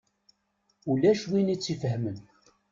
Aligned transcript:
Ulac 0.91 1.21
win 1.29 1.53
i 1.53 1.55
tt-ifehmen. 1.57 2.17